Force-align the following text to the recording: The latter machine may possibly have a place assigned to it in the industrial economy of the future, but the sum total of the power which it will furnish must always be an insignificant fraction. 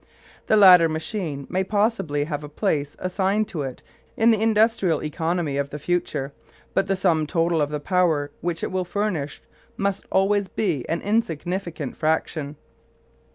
The 0.47 0.57
latter 0.57 0.89
machine 0.89 1.45
may 1.47 1.63
possibly 1.63 2.23
have 2.23 2.43
a 2.43 2.49
place 2.49 2.95
assigned 2.97 3.47
to 3.49 3.61
it 3.61 3.83
in 4.17 4.31
the 4.31 4.41
industrial 4.41 5.03
economy 5.03 5.57
of 5.57 5.69
the 5.69 5.77
future, 5.77 6.33
but 6.73 6.87
the 6.87 6.95
sum 6.95 7.27
total 7.27 7.61
of 7.61 7.69
the 7.69 7.79
power 7.79 8.31
which 8.41 8.63
it 8.63 8.71
will 8.71 8.83
furnish 8.83 9.43
must 9.77 10.05
always 10.11 10.47
be 10.47 10.89
an 10.89 11.01
insignificant 11.01 11.95
fraction. 11.95 12.55